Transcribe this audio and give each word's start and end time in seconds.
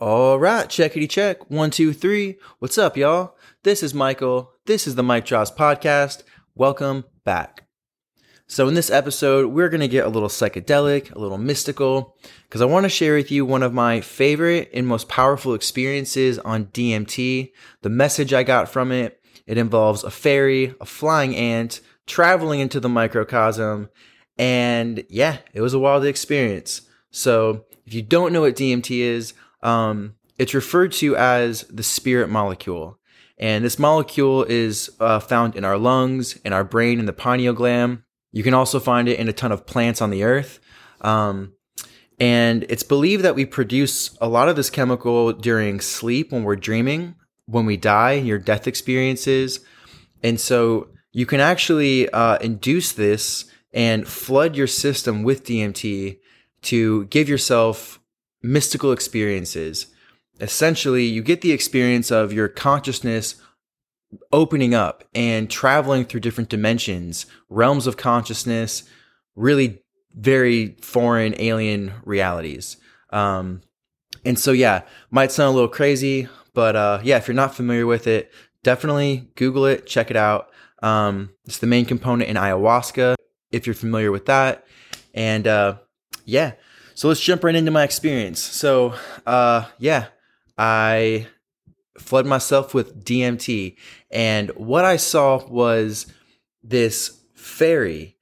All 0.00 0.38
right, 0.38 0.66
checkity 0.66 1.10
check. 1.10 1.50
One, 1.50 1.70
two, 1.70 1.92
three. 1.92 2.38
What's 2.58 2.78
up, 2.78 2.96
y'all? 2.96 3.36
This 3.64 3.82
is 3.82 3.92
Michael. 3.92 4.50
This 4.64 4.86
is 4.86 4.94
the 4.94 5.02
Mike 5.02 5.26
Drops 5.26 5.50
Podcast. 5.50 6.22
Welcome 6.54 7.04
back. 7.22 7.66
So, 8.46 8.66
in 8.66 8.72
this 8.72 8.88
episode, 8.88 9.52
we're 9.52 9.68
going 9.68 9.82
to 9.82 9.88
get 9.88 10.06
a 10.06 10.08
little 10.08 10.30
psychedelic, 10.30 11.14
a 11.14 11.18
little 11.18 11.36
mystical, 11.36 12.16
because 12.44 12.62
I 12.62 12.64
want 12.64 12.84
to 12.84 12.88
share 12.88 13.14
with 13.14 13.30
you 13.30 13.44
one 13.44 13.62
of 13.62 13.74
my 13.74 14.00
favorite 14.00 14.70
and 14.72 14.86
most 14.86 15.06
powerful 15.06 15.52
experiences 15.52 16.38
on 16.38 16.68
DMT. 16.68 17.52
The 17.82 17.90
message 17.90 18.32
I 18.32 18.42
got 18.42 18.70
from 18.70 18.92
it 18.92 19.20
it 19.46 19.58
involves 19.58 20.02
a 20.02 20.10
fairy, 20.10 20.74
a 20.80 20.86
flying 20.86 21.36
ant, 21.36 21.82
traveling 22.06 22.60
into 22.60 22.80
the 22.80 22.88
microcosm, 22.88 23.90
and 24.38 25.04
yeah, 25.10 25.40
it 25.52 25.60
was 25.60 25.74
a 25.74 25.78
wild 25.78 26.06
experience. 26.06 26.88
So, 27.10 27.66
if 27.84 27.92
you 27.92 28.00
don't 28.00 28.32
know 28.32 28.40
what 28.40 28.56
DMT 28.56 28.96
is, 29.00 29.34
um, 29.62 30.14
it's 30.38 30.54
referred 30.54 30.92
to 30.92 31.16
as 31.16 31.62
the 31.64 31.82
spirit 31.82 32.30
molecule. 32.30 32.98
And 33.38 33.64
this 33.64 33.78
molecule 33.78 34.44
is 34.44 34.90
uh, 35.00 35.18
found 35.18 35.56
in 35.56 35.64
our 35.64 35.78
lungs, 35.78 36.36
in 36.44 36.52
our 36.52 36.64
brain, 36.64 36.98
in 36.98 37.06
the 37.06 37.12
pineal 37.12 37.54
gland. 37.54 38.02
You 38.32 38.42
can 38.42 38.54
also 38.54 38.78
find 38.78 39.08
it 39.08 39.18
in 39.18 39.28
a 39.28 39.32
ton 39.32 39.50
of 39.50 39.66
plants 39.66 40.02
on 40.02 40.10
the 40.10 40.24
earth. 40.24 40.60
Um, 41.00 41.54
and 42.18 42.64
it's 42.68 42.82
believed 42.82 43.24
that 43.24 43.34
we 43.34 43.46
produce 43.46 44.16
a 44.20 44.28
lot 44.28 44.48
of 44.48 44.56
this 44.56 44.68
chemical 44.68 45.32
during 45.32 45.80
sleep 45.80 46.32
when 46.32 46.44
we're 46.44 46.56
dreaming, 46.56 47.14
when 47.46 47.64
we 47.64 47.78
die, 47.78 48.12
your 48.12 48.38
death 48.38 48.66
experiences. 48.66 49.60
And 50.22 50.38
so 50.38 50.88
you 51.12 51.24
can 51.24 51.40
actually 51.40 52.10
uh, 52.10 52.36
induce 52.38 52.92
this 52.92 53.46
and 53.72 54.06
flood 54.06 54.54
your 54.54 54.66
system 54.66 55.22
with 55.22 55.44
DMT 55.44 56.18
to 56.62 57.04
give 57.06 57.28
yourself 57.28 57.99
mystical 58.42 58.92
experiences. 58.92 59.86
Essentially, 60.40 61.04
you 61.04 61.22
get 61.22 61.42
the 61.42 61.52
experience 61.52 62.10
of 62.10 62.32
your 62.32 62.48
consciousness 62.48 63.34
opening 64.32 64.74
up 64.74 65.04
and 65.14 65.50
traveling 65.50 66.04
through 66.04 66.20
different 66.20 66.50
dimensions, 66.50 67.26
realms 67.48 67.86
of 67.86 67.96
consciousness, 67.96 68.84
really 69.36 69.82
very 70.14 70.76
foreign 70.80 71.34
alien 71.38 71.92
realities. 72.04 72.76
Um, 73.10 73.62
and 74.24 74.38
so, 74.38 74.52
yeah, 74.52 74.82
might 75.10 75.32
sound 75.32 75.52
a 75.52 75.54
little 75.54 75.68
crazy, 75.68 76.28
but 76.54 76.76
uh, 76.76 77.00
yeah, 77.02 77.16
if 77.16 77.28
you're 77.28 77.34
not 77.34 77.54
familiar 77.54 77.86
with 77.86 78.06
it, 78.06 78.32
definitely 78.62 79.30
Google 79.36 79.66
it, 79.66 79.86
check 79.86 80.10
it 80.10 80.16
out. 80.16 80.50
Um, 80.82 81.30
it's 81.44 81.58
the 81.58 81.66
main 81.66 81.84
component 81.84 82.28
in 82.28 82.36
ayahuasca, 82.36 83.14
if 83.52 83.66
you're 83.66 83.74
familiar 83.74 84.10
with 84.10 84.26
that. 84.26 84.66
And 85.14 85.46
uh, 85.46 85.78
yeah, 86.24 86.52
so 86.94 87.08
let's 87.08 87.20
jump 87.20 87.44
right 87.44 87.54
into 87.54 87.70
my 87.70 87.84
experience. 87.84 88.40
So, 88.40 88.94
uh, 89.26 89.66
yeah, 89.78 90.06
I 90.56 91.26
flood 91.98 92.26
myself 92.26 92.74
with 92.74 93.04
DMT, 93.04 93.76
and 94.10 94.50
what 94.50 94.84
I 94.84 94.96
saw 94.96 95.44
was 95.46 96.06
this 96.62 97.20
fairy. 97.34 98.16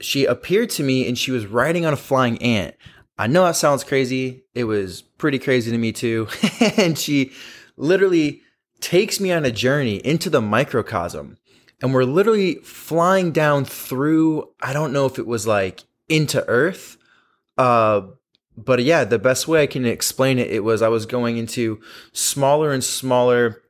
She 0.00 0.24
appeared 0.24 0.70
to 0.70 0.82
me 0.82 1.08
and 1.08 1.16
she 1.16 1.30
was 1.30 1.46
riding 1.46 1.86
on 1.86 1.92
a 1.92 1.96
flying 1.96 2.40
ant. 2.42 2.74
I 3.16 3.26
know 3.26 3.44
that 3.44 3.56
sounds 3.56 3.84
crazy. 3.84 4.44
It 4.54 4.64
was 4.64 5.02
pretty 5.02 5.38
crazy 5.38 5.70
to 5.70 5.78
me 5.78 5.92
too. 5.92 6.28
and 6.76 6.98
she 6.98 7.32
literally 7.76 8.42
takes 8.80 9.20
me 9.20 9.32
on 9.32 9.44
a 9.44 9.50
journey 9.50 9.96
into 9.96 10.28
the 10.28 10.42
microcosm. 10.42 11.38
And 11.80 11.92
we're 11.92 12.04
literally 12.04 12.56
flying 12.56 13.32
down 13.32 13.64
through, 13.64 14.50
I 14.60 14.72
don't 14.72 14.92
know 14.92 15.06
if 15.06 15.18
it 15.18 15.26
was 15.26 15.46
like 15.46 15.84
into 16.08 16.46
Earth. 16.48 16.96
Uh, 17.56 18.02
but 18.56 18.82
yeah, 18.82 19.04
the 19.04 19.18
best 19.18 19.48
way 19.48 19.62
I 19.62 19.66
can 19.66 19.84
explain 19.84 20.38
it, 20.38 20.50
it 20.50 20.64
was 20.64 20.82
I 20.82 20.88
was 20.88 21.06
going 21.06 21.38
into 21.38 21.80
smaller 22.12 22.72
and 22.72 22.84
smaller 22.84 23.62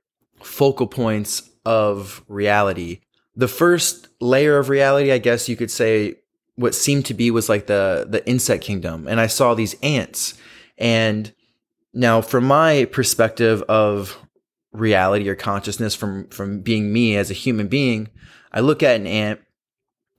focal 0.42 0.86
points 0.86 1.50
of 1.64 2.22
reality. 2.28 3.00
The 3.36 3.48
first 3.48 4.08
layer 4.20 4.58
of 4.58 4.68
reality, 4.68 5.10
I 5.10 5.18
guess 5.18 5.48
you 5.48 5.56
could 5.56 5.70
say, 5.70 6.16
what 6.56 6.74
seemed 6.74 7.06
to 7.06 7.14
be 7.14 7.30
was 7.30 7.48
like 7.48 7.66
the 7.66 8.06
the 8.08 8.26
insect 8.28 8.62
kingdom, 8.62 9.08
and 9.08 9.20
I 9.20 9.26
saw 9.26 9.54
these 9.54 9.74
ants. 9.82 10.34
And 10.78 11.32
now, 11.92 12.20
from 12.20 12.44
my 12.44 12.84
perspective 12.86 13.62
of 13.62 14.16
reality 14.72 15.28
or 15.28 15.34
consciousness, 15.34 15.94
from 15.94 16.28
from 16.28 16.60
being 16.60 16.92
me 16.92 17.16
as 17.16 17.30
a 17.30 17.34
human 17.34 17.66
being, 17.66 18.08
I 18.52 18.60
look 18.60 18.82
at 18.82 18.96
an 19.00 19.06
ant 19.06 19.40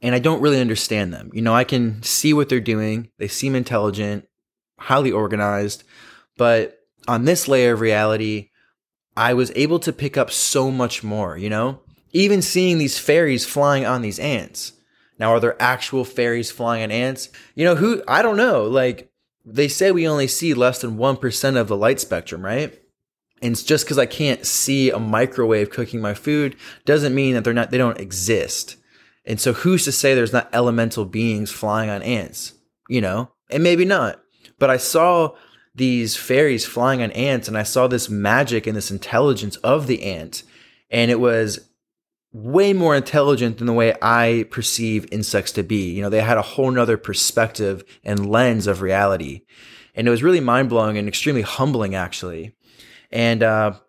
and 0.05 0.15
I 0.15 0.19
don't 0.19 0.41
really 0.41 0.61
understand 0.61 1.13
them. 1.13 1.31
You 1.33 1.41
know, 1.41 1.53
I 1.53 1.63
can 1.63 2.01
see 2.03 2.33
what 2.33 2.47
they're 2.47 2.59
doing; 2.59 3.09
they 3.17 3.27
seem 3.27 3.55
intelligent 3.55 4.27
highly 4.79 5.11
organized. 5.11 5.83
But 6.37 6.79
on 7.07 7.25
this 7.25 7.47
layer 7.47 7.73
of 7.73 7.81
reality, 7.81 8.49
I 9.15 9.33
was 9.33 9.51
able 9.55 9.79
to 9.79 9.93
pick 9.93 10.17
up 10.17 10.31
so 10.31 10.71
much 10.71 11.03
more, 11.03 11.37
you 11.37 11.49
know? 11.49 11.81
Even 12.11 12.41
seeing 12.41 12.77
these 12.77 12.99
fairies 12.99 13.45
flying 13.45 13.85
on 13.85 14.01
these 14.01 14.19
ants. 14.19 14.73
Now, 15.17 15.31
are 15.31 15.39
there 15.39 15.61
actual 15.61 16.03
fairies 16.03 16.51
flying 16.51 16.83
on 16.83 16.91
ants? 16.91 17.29
You 17.55 17.65
know, 17.65 17.75
who, 17.75 18.03
I 18.07 18.21
don't 18.21 18.37
know. 18.37 18.65
Like, 18.65 19.11
they 19.45 19.67
say 19.67 19.91
we 19.91 20.07
only 20.07 20.27
see 20.27 20.53
less 20.53 20.81
than 20.81 20.97
1% 20.97 21.57
of 21.57 21.67
the 21.67 21.77
light 21.77 21.99
spectrum, 21.99 22.43
right? 22.43 22.77
And 23.41 23.53
it's 23.53 23.63
just 23.63 23.85
because 23.85 23.97
I 23.97 24.05
can't 24.05 24.45
see 24.45 24.89
a 24.89 24.99
microwave 24.99 25.69
cooking 25.69 26.01
my 26.01 26.13
food 26.13 26.55
doesn't 26.85 27.15
mean 27.15 27.35
that 27.35 27.43
they're 27.43 27.53
not, 27.53 27.71
they 27.71 27.77
don't 27.77 27.99
exist. 27.99 28.77
And 29.25 29.39
so 29.39 29.53
who's 29.53 29.83
to 29.85 29.91
say 29.91 30.13
there's 30.13 30.33
not 30.33 30.49
elemental 30.53 31.05
beings 31.05 31.51
flying 31.51 31.89
on 31.89 32.01
ants, 32.03 32.53
you 32.89 33.01
know? 33.01 33.31
And 33.49 33.63
maybe 33.63 33.85
not. 33.85 34.21
But 34.59 34.69
I 34.69 34.77
saw 34.77 35.35
these 35.73 36.15
fairies 36.15 36.65
flying 36.65 37.01
on 37.01 37.11
ants 37.11 37.47
and 37.47 37.57
I 37.57 37.63
saw 37.63 37.87
this 37.87 38.09
magic 38.09 38.65
and 38.67 38.77
this 38.77 38.91
intelligence 38.91 39.57
of 39.57 39.87
the 39.87 40.03
ant. 40.03 40.43
And 40.89 41.11
it 41.11 41.19
was 41.19 41.69
way 42.31 42.73
more 42.73 42.95
intelligent 42.95 43.57
than 43.57 43.67
the 43.67 43.73
way 43.73 43.95
I 44.01 44.45
perceive 44.51 45.07
insects 45.11 45.53
to 45.53 45.63
be. 45.63 45.91
You 45.91 46.01
know, 46.01 46.09
they 46.09 46.21
had 46.21 46.37
a 46.37 46.43
whole 46.43 46.69
nother 46.69 46.97
perspective 46.97 47.83
and 48.03 48.29
lens 48.29 48.67
of 48.67 48.81
reality. 48.81 49.41
And 49.95 50.07
it 50.07 50.11
was 50.11 50.23
really 50.23 50.41
mind 50.41 50.69
blowing 50.69 50.97
and 50.97 51.07
extremely 51.07 51.43
humbling, 51.43 51.95
actually. 51.95 52.53
And, 53.09 53.41
uh, 53.41 53.79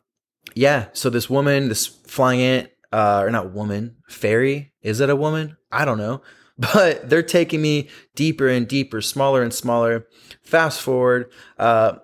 yeah, 0.55 0.87
so 0.93 1.11
this 1.11 1.29
woman, 1.29 1.69
this 1.69 1.87
flying 1.87 2.41
ant, 2.41 2.71
uh, 2.93 3.23
or 3.25 3.31
not 3.31 3.53
woman, 3.53 3.97
fairy, 4.09 4.73
is 4.87 5.01
it 5.01 5.11
a 5.11 5.17
woman? 5.17 5.57
I 5.71 5.85
don't 5.85 5.99
know. 5.99 6.23
But 6.59 7.11
they're 7.11 7.23
taking 7.23 7.61
me 7.61 7.91
deeper 8.15 8.49
and 8.49 8.67
deeper, 8.67 9.03
smaller 9.03 9.43
and 9.43 9.53
smaller. 9.53 10.07
Fast 10.43 10.81
forward, 10.81 11.31
uh, 11.59 11.97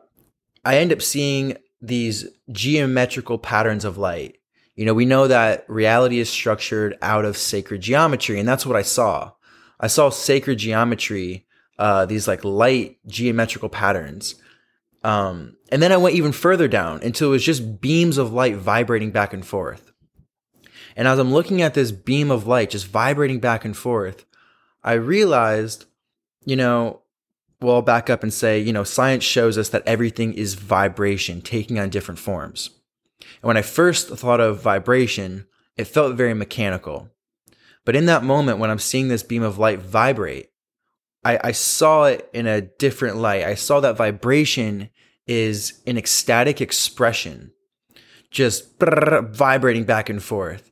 I 0.63 0.77
end 0.77 0.93
up 0.93 1.01
seeing 1.01 1.57
these 1.81 2.27
geometrical 2.51 3.39
patterns 3.39 3.87
of 3.87 3.97
light. 3.97 4.37
You 4.75 4.85
know, 4.85 4.93
we 4.93 5.07
know 5.07 5.27
that 5.27 5.65
reality 5.69 6.19
is 6.19 6.29
structured 6.29 6.99
out 7.01 7.25
of 7.25 7.39
sacred 7.39 7.81
geometry, 7.81 8.39
and 8.39 8.47
that's 8.47 8.67
what 8.67 8.77
I 8.77 8.83
saw. 8.83 9.33
I 9.81 9.87
saw 9.87 10.11
sacred 10.11 10.59
geometry, 10.59 11.47
uh, 11.79 12.05
these 12.05 12.29
like 12.29 12.45
light 12.45 12.99
geometrical 13.07 13.71
patterns. 13.71 14.35
Um, 15.03 15.57
and 15.71 15.83
then 15.83 15.93
I 15.93 15.97
went 15.97 16.17
even 16.17 16.33
further 16.33 16.69
down 16.69 17.03
until 17.03 17.29
it 17.29 17.33
was 17.33 17.45
just 17.45 17.81
beams 17.81 18.19
of 18.19 18.35
light 18.35 18.57
vibrating 18.57 19.13
back 19.13 19.33
and 19.33 19.47
forth. 19.47 19.92
And 20.97 21.09
as 21.09 21.19
I'm 21.19 21.33
looking 21.33 21.63
at 21.63 21.75
this 21.75 21.93
beam 21.93 22.31
of 22.31 22.47
light 22.47 22.71
just 22.71 22.87
vibrating 22.87 23.41
back 23.41 23.65
and 23.65 23.77
forth, 23.77 24.25
I 24.85 24.95
realized, 24.95 25.87
you 26.45 26.57
know, 26.57 27.03
well, 27.61 27.77
I'll 27.77 27.83
back 27.83 28.11
up 28.11 28.23
and 28.23 28.33
say, 28.33 28.59
you 28.59 28.73
know, 28.73 28.85
science 28.85 29.25
shows 29.25 29.57
us 29.57 29.69
that 29.69 29.87
everything 29.87 30.35
is 30.35 30.55
vibration 30.55 31.41
taking 31.41 31.79
on 31.79 31.91
different 31.91 32.19
forms. 32.19 32.71
And 33.21 33.49
when 33.49 33.57
I 33.57 33.63
first 33.63 34.09
thought 34.09 34.41
of 34.41 34.61
vibration, 34.61 35.47
it 35.77 35.85
felt 35.85 36.17
very 36.17 36.35
mechanical. 36.35 37.09
But 37.85 37.97
in 37.97 38.07
that 38.07 38.25
moment, 38.25 38.59
when 38.59 38.71
I'm 38.71 38.79
seeing 38.79 39.09
this 39.09 39.23
beam 39.23 39.43
of 39.43 39.59
light 39.59 39.81
vibrate, 39.81 40.51
I, 41.25 41.39
I 41.43 41.53
saw 41.53 42.05
it 42.05 42.29
in 42.33 42.47
a 42.47 42.61
different 42.61 43.17
light. 43.17 43.45
I 43.45 43.55
saw 43.55 43.81
that 43.81 43.97
vibration 43.97 44.91
is 45.27 45.81
an 45.87 45.97
ecstatic 45.97 46.61
expression, 46.61 47.53
just 48.31 48.79
vibrating 48.81 49.85
back 49.85 50.09
and 50.09 50.23
forth. 50.23 50.72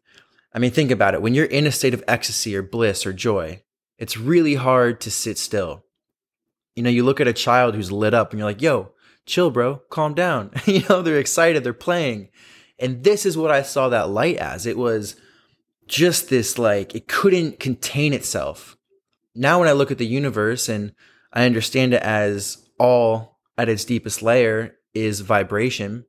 I 0.53 0.59
mean, 0.59 0.71
think 0.71 0.91
about 0.91 1.15
it. 1.15 1.23
When 1.23 1.35
you're 1.35 1.45
in 1.45 1.67
a 1.67 1.73
state 1.73 1.95
of 1.95 2.05
ecstasy 2.09 2.57
or 2.57 2.63
bliss 2.63 3.07
or 3.07 3.13
joy, 3.13 3.63
it's 3.99 4.17
really 4.17 4.55
hard 4.55 5.01
to 5.03 5.11
sit 5.11 5.39
still 5.39 5.85
you 6.81 6.83
know, 6.83 6.91
you 6.91 7.05
look 7.05 7.21
at 7.21 7.29
a 7.29 7.33
child 7.33 7.75
who's 7.75 7.93
lit 7.93 8.15
up 8.15 8.31
and 8.31 8.39
you're 8.39 8.49
like, 8.49 8.63
yo, 8.63 8.93
chill, 9.27 9.51
bro, 9.51 9.83
calm 9.91 10.15
down. 10.15 10.51
you 10.65 10.83
know, 10.89 11.03
they're 11.03 11.19
excited, 11.19 11.65
they're 11.65 11.73
playing. 11.75 12.31
And 12.79 13.05
this 13.05 13.27
is 13.27 13.37
what 13.37 13.51
I 13.51 13.63
saw 13.63 13.89
that 13.89 14.09
light 14.09 14.37
as. 14.37 14.65
It 14.65 14.79
was 14.79 15.17
just 15.87 16.31
this 16.31 16.59
like, 16.59 16.95
it 16.95 17.09
couldn't 17.09 17.61
contain 17.61 18.15
itself. 18.15 18.77
Now, 19.35 19.59
when 19.59 19.69
I 19.69 19.73
look 19.73 19.91
at 19.91 19.99
the 19.99 20.07
universe 20.07 20.69
and 20.69 20.95
I 21.33 21.45
understand 21.45 21.93
it 21.93 22.03
as 22.03 22.67
all 22.79 23.39
at 23.59 23.69
its 23.69 23.85
deepest 23.85 24.23
layer 24.23 24.77
is 24.95 25.21
vibration, 25.21 26.07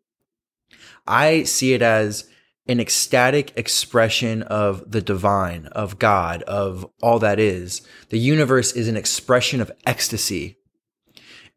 I 1.05 1.43
see 1.43 1.73
it 1.73 1.81
as 1.81 2.29
an 2.71 2.79
ecstatic 2.79 3.53
expression 3.55 4.41
of 4.43 4.89
the 4.89 5.01
divine, 5.01 5.67
of 5.67 5.99
God, 5.99 6.41
of 6.43 6.85
all 7.01 7.19
that 7.19 7.39
is. 7.39 7.81
The 8.09 8.19
universe 8.19 8.71
is 8.73 8.87
an 8.87 8.97
expression 8.97 9.61
of 9.61 9.71
ecstasy. 9.85 10.57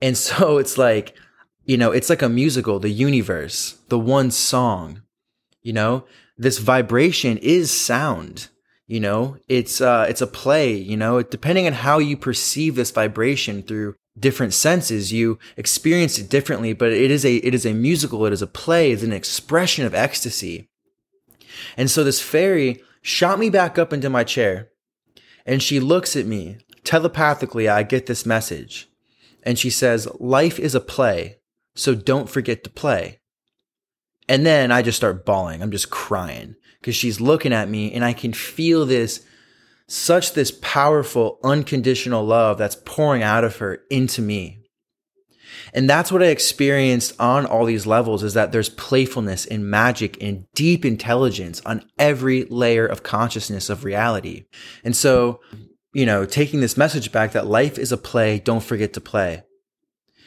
And 0.02 0.16
so 0.16 0.58
it's 0.58 0.76
like, 0.76 1.16
you 1.64 1.76
know, 1.76 1.92
it's 1.92 2.10
like 2.10 2.22
a 2.22 2.28
musical, 2.28 2.78
the 2.78 2.90
universe, 2.90 3.78
the 3.88 3.98
one 3.98 4.30
song, 4.30 5.02
you 5.62 5.72
know, 5.72 6.04
this 6.36 6.58
vibration 6.58 7.38
is 7.38 7.70
sound. 7.70 8.48
You 8.86 9.00
know, 9.00 9.38
it's 9.48 9.80
uh, 9.80 10.04
it's 10.08 10.20
a 10.20 10.26
play. 10.26 10.74
You 10.74 10.96
know, 10.96 11.22
depending 11.22 11.66
on 11.66 11.72
how 11.72 11.98
you 11.98 12.18
perceive 12.18 12.74
this 12.74 12.90
vibration 12.90 13.62
through 13.62 13.94
different 14.18 14.52
senses, 14.52 15.12
you 15.12 15.38
experience 15.56 16.18
it 16.18 16.28
differently. 16.28 16.74
But 16.74 16.92
it 16.92 17.10
is 17.10 17.24
a 17.24 17.36
it 17.36 17.54
is 17.54 17.64
a 17.64 17.72
musical. 17.72 18.26
It 18.26 18.34
is 18.34 18.42
a 18.42 18.46
play. 18.46 18.92
It's 18.92 19.02
an 19.02 19.12
expression 19.12 19.86
of 19.86 19.94
ecstasy. 19.94 20.68
And 21.76 21.90
so 21.90 22.04
this 22.04 22.20
fairy 22.20 22.82
shot 23.02 23.38
me 23.38 23.50
back 23.50 23.78
up 23.78 23.92
into 23.92 24.10
my 24.10 24.24
chair, 24.24 24.70
and 25.46 25.62
she 25.62 25.80
looks 25.80 26.16
at 26.16 26.26
me 26.26 26.58
telepathically. 26.84 27.68
I 27.68 27.82
get 27.82 28.06
this 28.06 28.26
message, 28.26 28.88
and 29.42 29.58
she 29.58 29.70
says, 29.70 30.08
"Life 30.18 30.58
is 30.58 30.74
a 30.74 30.80
play, 30.80 31.38
so 31.74 31.94
don't 31.94 32.30
forget 32.30 32.64
to 32.64 32.70
play." 32.70 33.20
And 34.28 34.46
then 34.46 34.72
I 34.72 34.80
just 34.82 34.96
start 34.96 35.26
bawling. 35.26 35.62
I'm 35.62 35.70
just 35.70 35.90
crying 35.90 36.56
because 36.80 36.96
she's 36.96 37.20
looking 37.20 37.52
at 37.52 37.68
me 37.68 37.92
and 37.92 38.04
I 38.04 38.14
can 38.14 38.32
feel 38.32 38.86
this, 38.86 39.20
such 39.86 40.32
this 40.32 40.50
powerful, 40.62 41.38
unconditional 41.44 42.24
love 42.24 42.56
that's 42.56 42.76
pouring 42.86 43.22
out 43.22 43.44
of 43.44 43.56
her 43.56 43.82
into 43.90 44.22
me. 44.22 44.63
And 45.72 45.88
that's 45.88 46.12
what 46.12 46.22
I 46.22 46.26
experienced 46.26 47.14
on 47.20 47.46
all 47.46 47.64
these 47.64 47.86
levels 47.86 48.22
is 48.22 48.34
that 48.34 48.52
there's 48.52 48.68
playfulness 48.68 49.46
and 49.46 49.70
magic 49.70 50.22
and 50.22 50.46
deep 50.54 50.84
intelligence 50.84 51.60
on 51.66 51.84
every 51.98 52.44
layer 52.44 52.86
of 52.86 53.02
consciousness 53.02 53.70
of 53.70 53.84
reality. 53.84 54.44
And 54.82 54.94
so, 54.96 55.40
you 55.92 56.06
know, 56.06 56.24
taking 56.24 56.60
this 56.60 56.76
message 56.76 57.12
back 57.12 57.32
that 57.32 57.46
life 57.46 57.78
is 57.78 57.92
a 57.92 57.96
play, 57.96 58.38
don't 58.38 58.62
forget 58.62 58.92
to 58.94 59.00
play. 59.00 59.42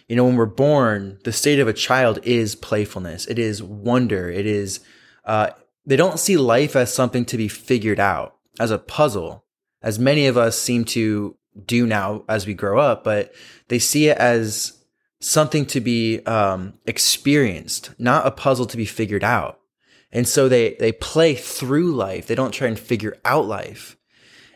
You 0.08 0.16
know, 0.16 0.24
when 0.24 0.38
we're 0.38 0.46
born, 0.46 1.20
the 1.26 1.34
state 1.34 1.60
of 1.60 1.68
a 1.68 1.74
child 1.74 2.20
is 2.24 2.56
playfulness. 2.56 3.26
It 3.28 3.38
is 3.38 3.62
wonder. 3.62 4.30
It 4.30 4.46
is, 4.46 4.80
uh, 5.26 5.50
they 5.86 5.98
don't 5.98 6.20
see 6.20 6.38
life 6.38 6.76
as 6.76 6.94
something 6.94 7.26
to 7.26 7.38
be 7.38 7.48
figured 7.48 8.00
out, 8.00 8.36
as 8.60 8.72
a 8.72 8.78
puzzle, 8.78 9.46
as 9.82 10.00
many 10.00 10.28
of 10.28 10.38
us 10.38 10.58
seem 10.58 10.86
to 10.86 11.36
do 11.66 11.86
now 11.86 12.24
as 12.30 12.46
we 12.46 12.54
grow 12.54 12.80
up, 12.80 13.04
but 13.04 13.34
they 13.68 13.80
see 13.80 14.08
it 14.08 14.18
as 14.18 14.77
something 15.20 15.66
to 15.68 15.82
be 15.82 16.20
um, 16.26 16.74
experienced, 16.86 17.92
not 17.98 18.28
a 18.28 18.32
puzzle 18.32 18.66
to 18.68 18.78
be 18.78 18.86
figured 18.86 19.24
out. 19.24 19.60
And 20.12 20.28
so 20.28 20.48
they, 20.48 20.76
they 20.80 20.92
play 20.92 21.36
through 21.36 21.94
life. 21.94 22.28
They 22.28 22.36
don't 22.36 22.52
try 22.52 22.68
and 22.68 22.80
figure 22.80 23.18
out 23.26 23.46
life. 23.46 23.98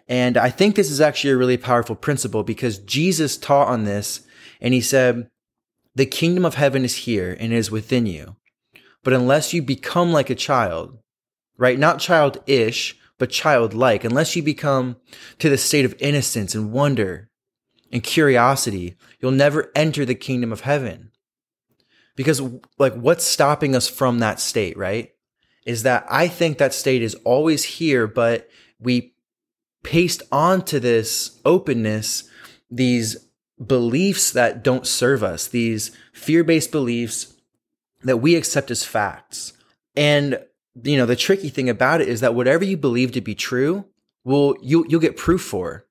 And 0.08 0.38
I 0.38 0.50
think 0.50 0.76
this 0.76 0.92
is 0.92 1.02
actually 1.02 1.32
a 1.32 1.38
really 1.38 1.58
powerful 1.58 1.96
principle 1.96 2.44
because 2.44 2.78
Jesus 2.80 3.38
taught 3.38 3.68
on 3.68 3.84
this 3.84 4.22
and 4.60 4.74
he 4.74 4.82
said, 4.82 5.30
the 5.96 6.06
kingdom 6.06 6.46
of 6.46 6.56
heaven 6.56 6.86
is 6.86 6.96
here 6.96 7.36
and 7.40 7.52
is 7.52 7.72
within 7.72 8.06
you. 8.06 8.36
But 9.04 9.14
unless 9.14 9.54
you 9.54 9.62
become 9.62 10.12
like 10.12 10.30
a 10.30 10.36
child, 10.36 10.98
right? 11.58 11.78
Not 11.78 12.00
childish, 12.00 12.98
but 13.18 13.30
childlike, 13.30 14.04
unless 14.04 14.36
you 14.36 14.44
become 14.44 14.98
to 15.40 15.50
the 15.50 15.58
state 15.58 15.86
of 15.86 15.96
innocence 16.00 16.56
and 16.56 16.72
wonder 16.72 17.30
and 17.92 18.04
curiosity, 18.04 18.96
you'll 19.20 19.32
never 19.32 19.72
enter 19.76 20.06
the 20.06 20.16
kingdom 20.16 20.52
of 20.52 20.62
heaven. 20.62 21.12
Because, 22.16 22.42
like, 22.78 22.94
what's 22.94 23.26
stopping 23.26 23.76
us 23.76 23.88
from 23.88 24.20
that 24.20 24.40
state, 24.40 24.78
right? 24.78 25.12
Is 25.66 25.84
that 25.84 26.06
I 26.10 26.28
think 26.28 26.58
that 26.58 26.74
state 26.74 27.02
is 27.02 27.16
always 27.24 27.64
here, 27.64 28.08
but 28.08 28.50
we 28.80 29.14
paste 29.84 30.24
onto 30.32 30.80
this 30.80 31.40
openness 31.46 32.30
these 32.70 33.28
beliefs 33.64 34.32
that 34.32 34.64
don't 34.64 34.88
serve 34.88 35.24
us, 35.24 35.48
these 35.48 35.92
fear 36.14 36.44
based 36.44 36.72
beliefs 36.72 37.36
that 38.04 38.18
we 38.18 38.36
accept 38.36 38.72
as 38.72 38.84
facts. 38.84 39.54
And, 39.96 40.40
you 40.84 40.98
know, 40.98 41.06
the 41.06 41.16
tricky 41.16 41.50
thing 41.50 41.70
about 41.70 42.02
it 42.02 42.08
is 42.08 42.22
that 42.22 42.34
whatever 42.34 42.64
you 42.64 42.78
believe 42.78 43.12
to 43.12 43.22
be 43.22 43.36
true, 43.36 43.86
will 44.24 44.56
you, 44.62 44.86
you'll 44.88 45.02
get 45.02 45.18
proof 45.18 45.42
for. 45.42 45.86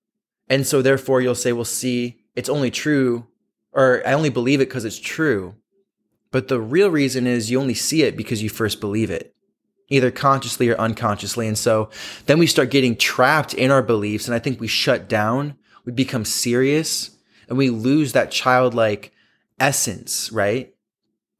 And 0.51 0.67
so 0.67 0.83
therefore 0.83 1.21
you'll 1.21 1.37
say, 1.37 1.53
well, 1.53 1.65
see, 1.65 2.19
it's 2.35 2.49
only 2.49 2.71
true, 2.71 3.27
or 3.73 4.03
I 4.05 4.13
only 4.13 4.31
believe 4.31 4.61
it 4.61 4.69
because 4.69 4.85
it's 4.85 4.99
true. 4.99 5.55
But 6.33 6.49
the 6.49 6.61
real 6.61 6.91
reason 6.91 7.27
is 7.27 7.51
you 7.51 7.61
only 7.61 7.75
see 7.75 8.03
it 8.03 8.17
because 8.17 8.43
you 8.43 8.49
first 8.49 8.81
believe 8.81 9.11
it, 9.11 9.35
either 9.89 10.11
consciously 10.11 10.69
or 10.69 10.79
unconsciously. 10.79 11.47
And 11.47 11.57
so 11.57 11.89
then 12.27 12.39
we 12.39 12.49
start 12.49 12.71
getting 12.71 12.97
trapped 12.97 13.55
in 13.55 13.71
our 13.71 13.83
beliefs. 13.83 14.27
And 14.27 14.35
I 14.35 14.41
think 14.41 14.61
we 14.61 14.67
shut 14.67 15.09
down, 15.09 15.57
we 15.85 15.93
become 15.93 16.25
serious, 16.25 17.17
and 17.49 17.57
we 17.57 17.71
lose 17.71 18.13
that 18.13 18.33
childlike 18.33 19.13
essence, 19.61 20.33
right? 20.33 20.75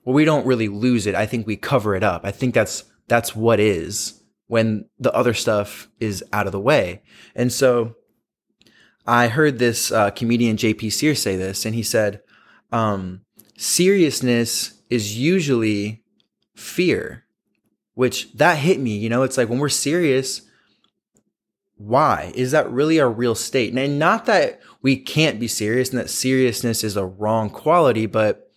Well, 0.05 0.15
we 0.15 0.25
don't 0.25 0.47
really 0.47 0.69
lose 0.69 1.07
it. 1.07 1.15
I 1.17 1.27
think 1.27 1.47
we 1.47 1.57
cover 1.57 1.95
it 1.97 2.05
up. 2.05 2.23
I 2.25 2.31
think 2.31 2.55
that's 2.55 2.85
that's 3.09 3.35
what 3.35 3.59
is 3.59 4.23
when 4.47 4.89
the 4.99 5.13
other 5.13 5.35
stuff 5.35 5.89
is 5.99 6.25
out 6.33 6.47
of 6.47 6.53
the 6.53 6.61
way. 6.61 7.03
And 7.35 7.53
so 7.53 7.97
I 9.07 9.29
heard 9.29 9.59
this 9.59 9.91
uh, 9.91 10.11
comedian 10.11 10.57
JP 10.57 10.93
Sears 10.93 11.23
say 11.23 11.37
this, 11.37 11.65
and 11.65 11.75
he 11.75 11.83
said, 11.83 12.23
um, 12.73 13.23
seriousness 13.57 14.81
is 14.89 15.19
usually 15.19 16.03
fear, 16.55 17.25
which 17.95 18.33
that 18.35 18.59
hit 18.59 18.79
me. 18.79 18.97
You 18.97 19.09
know, 19.09 19.23
it's 19.23 19.37
like 19.37 19.49
when 19.49 19.59
we're 19.59 19.69
serious, 19.69 20.43
why? 21.77 22.33
Is 22.35 22.51
that 22.51 22.71
really 22.71 23.01
our 23.01 23.11
real 23.11 23.35
state? 23.35 23.75
And 23.75 23.99
not 23.99 24.27
that 24.27 24.61
we 24.83 24.97
can't 24.97 25.41
be 25.41 25.49
serious 25.49 25.91
and 25.91 25.99
that 25.99 26.11
seriousness 26.11 26.85
is 26.85 26.97
a 26.97 27.07
wrong 27.07 27.49
quality, 27.49 28.07
but 28.07 28.51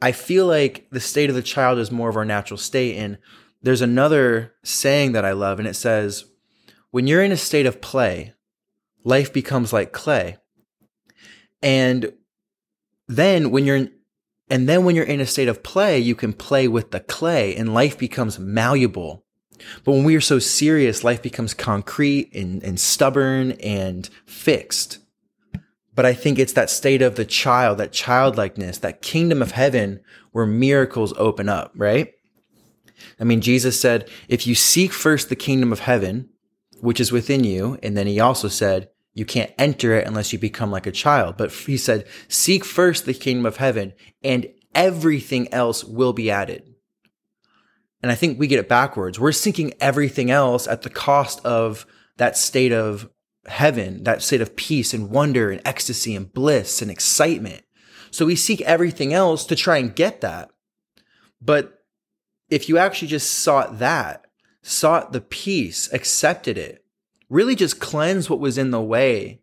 I 0.00 0.12
feel 0.12 0.46
like 0.46 0.86
the 0.90 1.00
state 1.00 1.28
of 1.28 1.36
the 1.36 1.42
child 1.42 1.78
is 1.78 1.90
more 1.90 2.08
of 2.08 2.16
our 2.16 2.24
natural 2.24 2.58
state. 2.58 2.96
And 2.96 3.18
there's 3.62 3.80
another 3.80 4.54
saying 4.62 5.12
that 5.12 5.24
I 5.24 5.32
love, 5.32 5.58
and 5.58 5.66
it 5.66 5.74
says, 5.74 6.24
when 6.90 7.06
you're 7.06 7.22
in 7.22 7.32
a 7.32 7.36
state 7.36 7.66
of 7.66 7.80
play, 7.80 8.34
life 9.04 9.32
becomes 9.32 9.72
like 9.72 9.92
clay. 9.92 10.38
And 11.62 12.12
then 13.06 13.50
when 13.50 13.64
you're 13.64 13.76
in, 13.76 13.92
and 14.50 14.68
then 14.68 14.84
when 14.84 14.96
you're 14.96 15.04
in 15.04 15.20
a 15.20 15.26
state 15.26 15.48
of 15.48 15.62
play, 15.62 15.98
you 15.98 16.14
can 16.14 16.32
play 16.32 16.68
with 16.68 16.90
the 16.90 17.00
clay 17.00 17.54
and 17.56 17.72
life 17.72 17.96
becomes 17.96 18.38
malleable 18.38 19.24
but 19.84 19.92
when 19.92 20.04
we 20.04 20.16
are 20.16 20.20
so 20.20 20.38
serious, 20.38 21.04
life 21.04 21.22
becomes 21.22 21.54
concrete 21.54 22.34
and, 22.34 22.62
and 22.62 22.78
stubborn 22.78 23.52
and 23.52 24.08
fixed. 24.26 24.98
But 25.94 26.06
I 26.06 26.12
think 26.12 26.38
it's 26.38 26.54
that 26.54 26.70
state 26.70 27.02
of 27.02 27.14
the 27.14 27.24
child, 27.24 27.78
that 27.78 27.92
childlikeness, 27.92 28.78
that 28.78 29.02
kingdom 29.02 29.40
of 29.40 29.52
heaven 29.52 30.00
where 30.32 30.46
miracles 30.46 31.14
open 31.16 31.48
up, 31.48 31.72
right? 31.76 32.10
I 33.20 33.24
mean, 33.24 33.40
Jesus 33.40 33.80
said, 33.80 34.08
if 34.28 34.46
you 34.46 34.54
seek 34.54 34.92
first 34.92 35.28
the 35.28 35.36
kingdom 35.36 35.72
of 35.72 35.80
heaven, 35.80 36.30
which 36.80 37.00
is 37.00 37.12
within 37.12 37.44
you, 37.44 37.78
and 37.82 37.96
then 37.96 38.06
he 38.06 38.18
also 38.18 38.48
said, 38.48 38.88
you 39.14 39.24
can't 39.24 39.52
enter 39.56 39.94
it 39.94 40.06
unless 40.06 40.32
you 40.32 40.38
become 40.38 40.70
like 40.70 40.86
a 40.86 40.92
child. 40.92 41.36
But 41.36 41.52
he 41.52 41.76
said, 41.76 42.06
seek 42.28 42.64
first 42.64 43.06
the 43.06 43.14
kingdom 43.14 43.46
of 43.46 43.56
heaven 43.56 43.92
and 44.22 44.46
everything 44.74 45.52
else 45.52 45.84
will 45.84 46.12
be 46.12 46.30
added. 46.30 46.74
And 48.02 48.12
I 48.12 48.16
think 48.16 48.38
we 48.38 48.48
get 48.48 48.58
it 48.58 48.68
backwards. 48.68 49.18
We're 49.18 49.32
seeking 49.32 49.72
everything 49.80 50.30
else 50.30 50.66
at 50.66 50.82
the 50.82 50.90
cost 50.90 51.44
of 51.46 51.86
that 52.18 52.36
state 52.36 52.72
of 52.72 53.08
heaven, 53.46 54.04
that 54.04 54.22
state 54.22 54.40
of 54.40 54.56
peace 54.56 54.92
and 54.92 55.10
wonder 55.10 55.50
and 55.50 55.62
ecstasy 55.64 56.14
and 56.14 56.30
bliss 56.32 56.82
and 56.82 56.90
excitement. 56.90 57.62
So 58.10 58.26
we 58.26 58.36
seek 58.36 58.60
everything 58.62 59.14
else 59.14 59.46
to 59.46 59.56
try 59.56 59.78
and 59.78 59.94
get 59.94 60.20
that. 60.20 60.50
But 61.40 61.84
if 62.50 62.68
you 62.68 62.78
actually 62.78 63.08
just 63.08 63.30
sought 63.30 63.78
that, 63.78 64.26
sought 64.62 65.12
the 65.12 65.20
peace, 65.20 65.92
accepted 65.92 66.58
it, 66.58 66.83
really 67.28 67.54
just 67.54 67.80
cleanse 67.80 68.28
what 68.28 68.40
was 68.40 68.58
in 68.58 68.70
the 68.70 68.80
way, 68.80 69.40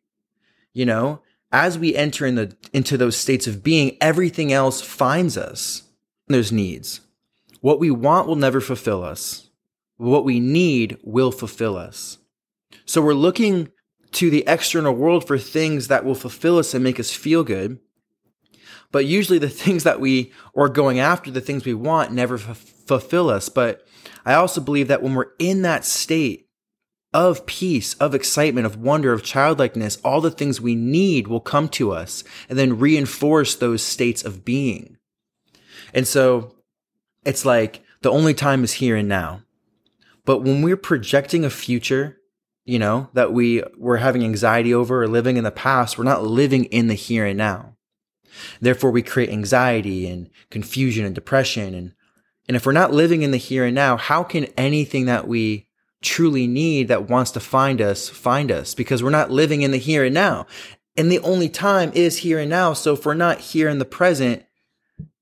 you 0.74 0.86
know, 0.86 1.22
as 1.52 1.78
we 1.78 1.96
enter 1.96 2.26
in 2.26 2.36
the, 2.36 2.56
into 2.74 2.98
those 2.98 3.18
states 3.18 3.48
of 3.48 3.64
being, 3.64 3.98
everything 4.00 4.54
else 4.54 4.82
finds 4.82 5.38
us. 5.38 5.84
There's 6.28 6.52
needs. 6.52 7.02
What 7.60 7.80
we 7.80 7.92
want 7.92 8.28
will 8.28 8.36
never 8.36 8.62
fulfill 8.62 9.04
us. 9.04 9.50
What 9.98 10.26
we 10.26 10.40
need 10.40 10.98
will 11.04 11.32
fulfill 11.32 11.78
us. 11.78 12.18
So 12.86 13.02
we're 13.02 13.14
looking 13.14 13.70
to 14.14 14.30
the 14.30 14.44
external 14.48 14.94
world 14.94 15.28
for 15.28 15.38
things 15.38 15.88
that 15.88 16.06
will 16.06 16.16
fulfill 16.16 16.58
us 16.58 16.74
and 16.74 16.84
make 16.84 17.00
us 17.00 17.12
feel 17.12 17.44
good. 17.44 17.80
But 18.92 19.06
usually 19.06 19.40
the 19.40 19.50
things 19.50 19.84
that 19.84 20.00
we 20.00 20.32
are 20.56 20.70
going 20.70 21.00
after, 21.00 21.32
the 21.32 21.42
things 21.42 21.66
we 21.66 21.74
want, 21.74 22.12
never 22.12 22.36
f- 22.36 22.58
fulfill 22.58 23.30
us. 23.30 23.50
But 23.50 23.86
I 24.26 24.34
also 24.34 24.62
believe 24.62 24.88
that 24.88 25.04
when 25.04 25.16
we're 25.16 25.34
in 25.40 25.62
that 25.64 25.86
state 25.86 26.48
of 27.14 27.46
peace, 27.46 27.94
of 27.96 28.16
excitement, 28.16 28.66
of 28.66 28.78
wonder, 28.78 29.12
of 29.12 29.24
childlikeness, 29.24 29.98
all 30.04 30.22
the 30.22 30.32
things 30.32 30.62
we 30.62 30.76
need 30.76 31.28
will 31.28 31.42
come 31.42 31.68
to 31.70 31.92
us 31.92 32.24
and 32.50 32.58
then 32.58 32.80
reinforce 32.80 33.56
those 33.56 33.84
states 33.84 34.24
of 34.24 34.46
being. 34.46 34.98
And 35.94 36.08
so 36.08 36.56
it's 37.26 37.46
like 37.46 37.84
the 38.02 38.12
only 38.12 38.34
time 38.34 38.64
is 38.64 38.74
here 38.74 38.96
and 38.96 39.10
now. 39.10 39.42
But 40.26 40.40
when 40.40 40.62
we're 40.62 40.78
projecting 40.78 41.44
a 41.44 41.50
future, 41.50 42.18
you 42.64 42.80
know, 42.80 43.10
that 43.14 43.34
we 43.34 43.64
we're 43.78 43.98
having 43.98 44.24
anxiety 44.24 44.74
over 44.74 45.04
or 45.04 45.08
living 45.08 45.36
in 45.36 45.44
the 45.44 45.52
past, 45.52 45.98
we're 45.98 46.04
not 46.04 46.24
living 46.24 46.66
in 46.66 46.88
the 46.88 46.94
here 46.94 47.26
and 47.26 47.38
now. 47.38 47.76
Therefore, 48.62 48.92
we 48.92 49.02
create 49.02 49.30
anxiety 49.30 50.08
and 50.08 50.30
confusion 50.50 51.06
and 51.06 51.14
depression. 51.14 51.74
And, 51.74 51.94
and 52.48 52.56
if 52.56 52.66
we're 52.66 52.72
not 52.72 52.94
living 52.94 53.24
in 53.24 53.32
the 53.32 53.38
here 53.38 53.66
and 53.66 53.76
now, 53.76 53.98
how 53.98 54.24
can 54.24 54.46
anything 54.58 55.06
that 55.06 55.28
we 55.28 55.68
truly 56.02 56.48
need 56.48 56.88
that 56.88 57.10
wants 57.10 57.32
to 57.32 57.40
find 57.40 57.82
us 57.82 58.10
find 58.10 58.52
us? 58.52 58.74
Because 58.74 59.04
we're 59.04 59.10
not 59.10 59.32
living 59.32 59.62
in 59.62 59.72
the 59.72 59.78
here 59.78 60.04
and 60.04 60.14
now. 60.14 60.48
And 60.98 61.12
the 61.12 61.20
only 61.20 61.50
time 61.50 61.92
is 61.94 62.18
here 62.18 62.40
and 62.40 62.50
now. 62.50 62.74
So 62.74 62.94
if 62.94 63.06
we're 63.06 63.14
not 63.14 63.40
here 63.40 63.70
in 63.70 63.80
the 63.80 63.86
present, 63.86 64.44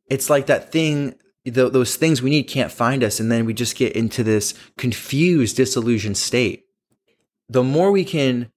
it's 0.08 0.30
like 0.30 0.48
that 0.48 0.72
thing, 0.72 1.16
th- 1.46 1.72
those 1.72 1.96
things 1.96 2.22
we 2.22 2.32
need 2.32 2.44
can't 2.44 2.72
find 2.72 3.04
us. 3.04 3.20
And 3.20 3.32
then 3.32 3.46
we 3.46 3.54
just 3.54 3.76
get 3.76 3.96
into 3.96 4.24
this 4.24 4.54
confused, 4.78 5.58
disillusioned 5.58 6.18
state. 6.18 6.66
The 7.48 7.64
more 7.64 7.92
we 7.92 8.04
can 8.04 8.52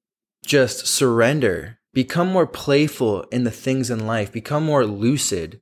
just 0.44 0.86
surrender 0.86 1.78
Become 1.92 2.28
more 2.28 2.46
playful 2.46 3.22
in 3.24 3.44
the 3.44 3.50
things 3.50 3.90
in 3.90 4.06
life. 4.06 4.32
Become 4.32 4.64
more 4.64 4.86
lucid. 4.86 5.60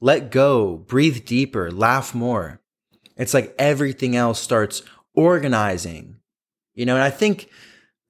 Let 0.00 0.30
go. 0.30 0.76
Breathe 0.76 1.26
deeper. 1.26 1.70
Laugh 1.70 2.14
more. 2.14 2.62
It's 3.16 3.34
like 3.34 3.54
everything 3.58 4.16
else 4.16 4.40
starts 4.40 4.82
organizing. 5.16 6.16
You 6.74 6.86
know, 6.86 6.94
and 6.94 7.02
I 7.02 7.10
think 7.10 7.48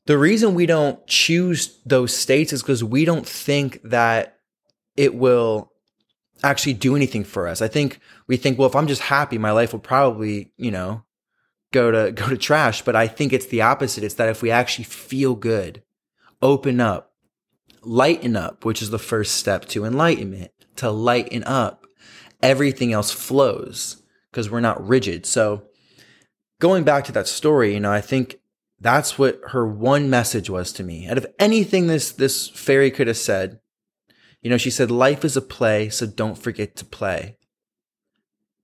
the 0.06 0.18
reason 0.18 0.54
we 0.54 0.66
don't 0.66 1.04
choose 1.06 1.78
those 1.86 2.14
states 2.14 2.52
is 2.52 2.62
because 2.62 2.84
we 2.84 3.04
don't 3.04 3.26
think 3.26 3.80
that 3.84 4.38
it 4.96 5.14
will 5.14 5.72
actually 6.42 6.74
do 6.74 6.96
anything 6.96 7.24
for 7.24 7.48
us. 7.48 7.62
I 7.62 7.68
think 7.68 8.00
we 8.26 8.36
think, 8.36 8.58
well, 8.58 8.68
if 8.68 8.76
I'm 8.76 8.86
just 8.86 9.02
happy, 9.02 9.38
my 9.38 9.52
life 9.52 9.72
will 9.72 9.80
probably, 9.80 10.52
you 10.56 10.70
know, 10.70 11.04
go 11.72 11.90
to 11.90 12.12
go 12.20 12.28
to 12.28 12.36
trash. 12.36 12.82
But 12.82 12.96
I 12.96 13.06
think 13.06 13.32
it's 13.32 13.46
the 13.46 13.62
opposite. 13.62 14.04
It's 14.04 14.14
that 14.14 14.28
if 14.28 14.42
we 14.42 14.50
actually 14.50 14.84
feel 14.84 15.34
good, 15.34 15.82
open 16.42 16.80
up, 16.80 17.12
lighten 17.82 18.36
up, 18.36 18.64
which 18.64 18.82
is 18.82 18.90
the 18.90 18.98
first 18.98 19.36
step 19.36 19.66
to 19.66 19.84
enlightenment, 19.84 20.50
to 20.76 20.90
lighten 20.90 21.44
up. 21.44 21.86
Everything 22.42 22.92
else 22.92 23.10
flows 23.10 24.02
because 24.30 24.50
we're 24.50 24.60
not 24.60 24.86
rigid. 24.86 25.24
So 25.24 25.62
going 26.60 26.84
back 26.84 27.04
to 27.04 27.12
that 27.12 27.28
story, 27.28 27.74
you 27.74 27.80
know, 27.80 27.92
I 27.92 28.00
think 28.00 28.38
that's 28.80 29.18
what 29.18 29.40
her 29.48 29.66
one 29.66 30.10
message 30.10 30.50
was 30.50 30.72
to 30.74 30.82
me. 30.82 31.08
Out 31.08 31.18
of 31.18 31.26
anything 31.38 31.86
this 31.86 32.12
this 32.12 32.48
fairy 32.48 32.90
could 32.90 33.06
have 33.06 33.16
said, 33.16 33.60
you 34.42 34.50
know, 34.50 34.58
she 34.58 34.70
said 34.70 34.90
life 34.90 35.24
is 35.24 35.36
a 35.36 35.42
play, 35.42 35.88
so 35.88 36.06
don't 36.06 36.38
forget 36.38 36.76
to 36.76 36.84
play. 36.84 37.36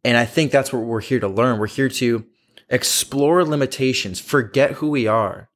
And 0.04 0.16
I 0.16 0.24
think 0.24 0.50
that's 0.50 0.72
what 0.72 0.82
we're 0.82 1.00
here 1.00 1.20
to 1.20 1.28
learn. 1.28 1.58
We're 1.58 1.66
here 1.66 1.88
to 1.88 2.26
explore 2.68 3.44
limitations, 3.44 4.20
forget 4.20 4.72
who 4.72 4.90
we 4.90 5.06
are, 5.06 5.48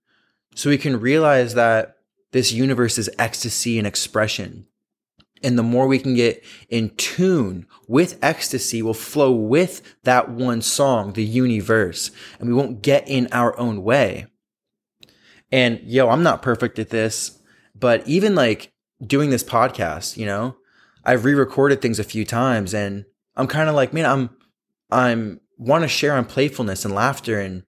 so 0.54 0.70
we 0.70 0.78
can 0.78 1.00
realize 1.00 1.54
that 1.54 1.96
this 2.32 2.52
universe 2.52 2.98
is 2.98 3.10
ecstasy 3.18 3.78
and 3.78 3.86
expression. 3.86 4.66
And 5.46 5.56
the 5.56 5.62
more 5.62 5.86
we 5.86 6.00
can 6.00 6.14
get 6.14 6.44
in 6.68 6.90
tune 6.96 7.68
with 7.86 8.18
ecstasy, 8.20 8.82
will 8.82 8.94
flow 8.94 9.30
with 9.30 9.80
that 10.02 10.28
one 10.28 10.60
song, 10.60 11.12
the 11.12 11.24
universe, 11.24 12.10
and 12.40 12.48
we 12.48 12.54
won't 12.54 12.82
get 12.82 13.06
in 13.08 13.28
our 13.30 13.56
own 13.56 13.84
way. 13.84 14.26
And 15.52 15.80
yo, 15.84 16.08
I'm 16.08 16.24
not 16.24 16.42
perfect 16.42 16.80
at 16.80 16.90
this, 16.90 17.38
but 17.76 18.04
even 18.08 18.34
like 18.34 18.72
doing 19.00 19.30
this 19.30 19.44
podcast, 19.44 20.16
you 20.16 20.26
know, 20.26 20.56
I've 21.04 21.24
re-recorded 21.24 21.80
things 21.80 22.00
a 22.00 22.04
few 22.04 22.24
times 22.24 22.74
and 22.74 23.04
I'm 23.36 23.46
kind 23.46 23.68
of 23.68 23.76
like, 23.76 23.92
man, 23.92 24.04
I'm, 24.04 24.30
I'm 24.90 25.40
want 25.56 25.82
to 25.82 25.88
share 25.88 26.14
on 26.14 26.24
playfulness 26.24 26.84
and 26.84 26.92
laughter 26.92 27.38
and 27.38 27.62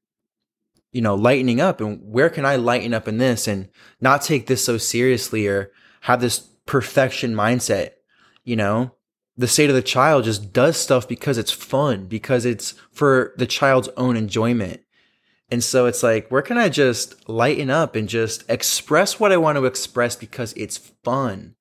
you 0.90 1.00
know, 1.00 1.14
lightening 1.14 1.60
up 1.60 1.80
and 1.80 2.00
where 2.02 2.28
can 2.28 2.44
I 2.44 2.56
lighten 2.56 2.92
up 2.92 3.06
in 3.06 3.18
this 3.18 3.46
and 3.46 3.68
not 4.00 4.22
take 4.22 4.48
this 4.48 4.64
so 4.64 4.78
seriously 4.78 5.46
or 5.46 5.70
have 6.00 6.20
this 6.20 6.48
perfection 6.68 7.34
mindset, 7.34 7.92
you 8.44 8.54
know? 8.54 8.92
The 9.36 9.48
state 9.48 9.70
of 9.70 9.76
the 9.76 9.82
child 9.82 10.24
just 10.24 10.52
does 10.52 10.76
stuff 10.76 11.08
because 11.08 11.38
it's 11.38 11.50
fun, 11.50 12.06
because 12.06 12.44
it's 12.44 12.72
for 12.92 13.32
the 13.36 13.46
child's 13.46 13.88
own 13.96 14.16
enjoyment. 14.16 14.82
And 15.50 15.64
so 15.64 15.86
it's 15.86 16.02
like, 16.02 16.28
where 16.28 16.42
can 16.42 16.58
I 16.58 16.68
just 16.68 17.28
lighten 17.28 17.70
up 17.70 17.96
and 17.96 18.08
just 18.08 18.44
express 18.50 19.18
what 19.18 19.32
I 19.32 19.38
want 19.38 19.56
to 19.56 19.64
express 19.64 20.14
because 20.14 20.52
it's 20.54 20.76
fun? 21.02 21.54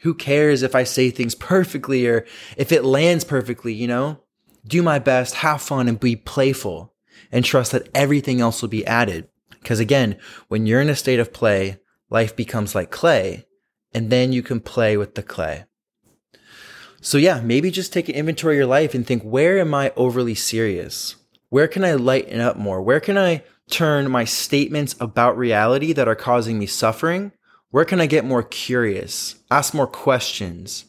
Who 0.00 0.14
cares 0.14 0.62
if 0.62 0.74
I 0.74 0.84
say 0.84 1.10
things 1.10 1.34
perfectly 1.34 2.06
or 2.06 2.24
if 2.56 2.72
it 2.72 2.84
lands 2.84 3.24
perfectly, 3.24 3.74
you 3.74 3.86
know? 3.86 4.20
Do 4.66 4.82
my 4.82 4.98
best, 4.98 5.34
have 5.36 5.60
fun, 5.60 5.86
and 5.86 6.00
be 6.00 6.16
playful 6.16 6.94
and 7.30 7.44
trust 7.44 7.72
that 7.72 7.88
everything 7.94 8.40
else 8.40 8.62
will 8.62 8.68
be 8.68 8.86
added. 8.86 9.28
Because 9.50 9.80
again, 9.80 10.16
when 10.48 10.64
you're 10.64 10.80
in 10.80 10.88
a 10.88 10.96
state 10.96 11.20
of 11.20 11.32
play, 11.32 11.78
life 12.08 12.34
becomes 12.34 12.74
like 12.74 12.90
clay, 12.90 13.46
and 13.96 14.10
then 14.10 14.32
you 14.32 14.42
can 14.42 14.60
play 14.60 14.96
with 14.96 15.14
the 15.14 15.22
clay. 15.22 15.64
So 17.00 17.18
yeah, 17.18 17.40
maybe 17.40 17.70
just 17.70 17.92
take 17.92 18.08
an 18.08 18.14
inventory 18.14 18.54
of 18.54 18.58
your 18.58 18.66
life 18.66 18.94
and 18.94 19.06
think, 19.06 19.22
where 19.22 19.58
am 19.58 19.74
I 19.74 19.92
overly 19.96 20.34
serious? 20.34 21.16
Where 21.48 21.68
can 21.68 21.84
I 21.84 21.94
lighten 21.94 22.40
up 22.40 22.56
more? 22.56 22.82
Where 22.82 23.00
can 23.00 23.18
I 23.18 23.42
turn 23.70 24.10
my 24.10 24.24
statements 24.24 24.94
about 25.00 25.36
reality 25.36 25.92
that 25.92 26.08
are 26.08 26.14
causing 26.14 26.58
me 26.58 26.66
suffering? 26.66 27.32
Where 27.70 27.84
can 27.84 28.00
I 28.00 28.06
get 28.06 28.24
more 28.24 28.42
curious? 28.42 29.36
Ask 29.50 29.74
more 29.74 29.86
questions? 29.86 30.84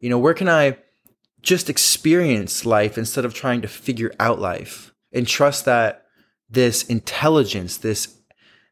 You 0.00 0.08
know, 0.08 0.18
where 0.18 0.34
can 0.34 0.48
I 0.48 0.78
just 1.42 1.68
experience 1.68 2.64
life 2.64 2.96
instead 2.96 3.24
of 3.24 3.34
trying 3.34 3.60
to 3.62 3.68
figure 3.68 4.12
out 4.18 4.38
life? 4.40 4.94
and 5.14 5.26
trust 5.26 5.64
that 5.64 6.06
this 6.50 6.82
intelligence, 6.82 7.78
this 7.78 8.13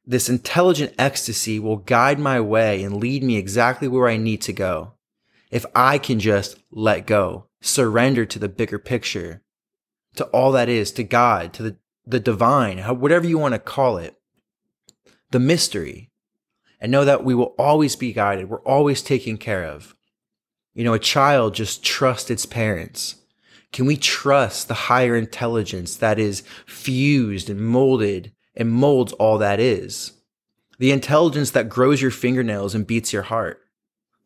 this 0.05 0.29
intelligent 0.29 0.95
ecstasy 0.99 1.59
will 1.59 1.77
guide 1.77 2.19
my 2.19 2.41
way 2.41 2.83
and 2.83 2.97
lead 2.97 3.23
me 3.23 3.37
exactly 3.37 3.89
where 3.89 4.09
I 4.09 4.17
need 4.17 4.43
to 4.43 4.53
go. 4.53 4.95
If 5.51 5.65
I 5.75 5.99
can 5.99 6.19
just 6.19 6.59
let 6.71 7.07
go, 7.07 7.47
surrender 7.61 8.25
to 8.27 8.39
the 8.39 8.49
bigger 8.49 8.79
picture, 8.79 9.43
to 10.17 10.25
all 10.27 10.53
that 10.53 10.69
is, 10.69 10.91
to 10.93 11.05
God, 11.05 11.53
to 11.55 11.63
the, 11.63 11.77
the 12.07 12.21
divine, 12.21 12.79
whatever 12.79 13.27
you 13.27 13.39
want 13.39 13.55
to 13.55 13.59
call 13.59 13.97
it, 13.99 14.17
the 15.31 15.39
mystery, 15.39 16.11
and 16.81 16.91
know 16.91 17.05
that 17.05 17.25
we 17.25 17.35
will 17.35 17.55
always 17.59 17.95
be 17.95 18.13
guided. 18.13 18.51
We're 18.51 18.63
always 18.63 19.03
taken 19.03 19.39
care 19.39 19.65
of. 19.65 19.95
You 20.75 20.85
know, 20.85 20.95
a 20.95 20.99
child 20.99 21.55
just 21.55 21.85
trusts 21.85 22.31
its 22.31 22.45
parents. 22.45 23.17
Can 23.73 23.87
we 23.87 23.97
trust 23.97 24.69
the 24.69 24.75
higher 24.75 25.17
intelligence 25.17 25.97
that 25.97 26.19
is 26.19 26.43
fused 26.67 27.49
and 27.49 27.61
molded 27.61 28.33
and 28.55 28.71
molds 28.71 29.13
all 29.15 29.39
that 29.39 29.61
is? 29.61 30.13
The 30.79 30.93
intelligence 30.93 31.51
that 31.53 31.69
grows 31.69 32.03
your 32.03 32.11
fingernails 32.11 32.75
and 32.75 32.87
beats 32.87 33.13
your 33.13 33.23
heart. 33.23 33.61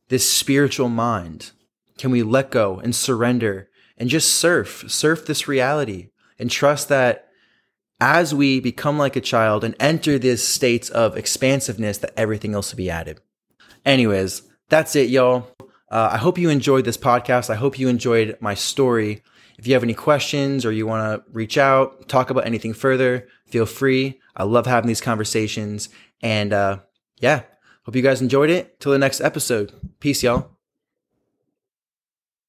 This 0.09 0.31
spiritual 0.31 0.89
mind. 0.89 1.53
Can 1.99 2.11
we 2.11 2.23
let 2.23 2.51
go 2.51 2.79
and 2.79 2.95
surrender 2.95 3.71
and 3.97 4.09
just 4.09 4.35
surf, 4.35 4.85
surf 4.89 5.27
this 5.27 5.49
reality 5.49 6.11
and 6.39 6.51
trust 6.51 6.89
that 6.89 7.29
as 8.01 8.35
we 8.35 8.61
become 8.61 8.99
like 8.99 9.17
a 9.17 9.21
child 9.21 9.65
and 9.65 9.75
enter 9.81 10.19
this 10.19 10.47
states 10.47 10.91
of 10.91 11.17
expansiveness, 11.17 11.99
that 11.99 12.13
everything 12.17 12.55
else 12.55 12.73
will 12.73 12.77
be 12.77 12.91
added. 12.91 13.21
Anyways, 13.85 14.43
that's 14.69 14.95
it, 14.97 15.09
y'all. 15.09 15.49
Uh, 15.91 16.11
I 16.13 16.17
hope 16.19 16.39
you 16.39 16.51
enjoyed 16.51 16.85
this 16.85 16.99
podcast. 16.99 17.49
I 17.49 17.55
hope 17.55 17.79
you 17.79 17.89
enjoyed 17.89 18.37
my 18.41 18.55
story. 18.55 19.23
If 19.59 19.67
you 19.67 19.75
have 19.75 19.83
any 19.83 19.95
questions 19.95 20.65
or 20.65 20.73
you 20.73 20.87
want 20.87 21.25
to 21.25 21.33
reach 21.33 21.57
out, 21.57 22.09
talk 22.09 22.31
about 22.31 22.47
anything 22.47 22.75
further, 22.75 23.27
feel 23.47 23.67
free. 23.67 24.21
I 24.37 24.45
love 24.45 24.67
having 24.67 24.89
these 24.89 25.01
conversations. 25.01 25.89
And 26.23 26.53
uh, 26.53 26.79
yeah, 27.19 27.43
hope 27.85 27.97
you 27.97 28.03
guys 28.03 28.21
enjoyed 28.21 28.51
it. 28.51 28.81
Till 28.81 28.93
the 28.93 28.99
next 28.99 29.21
episode. 29.21 29.73
Peace, 30.01 30.23
y'all. 30.23 30.56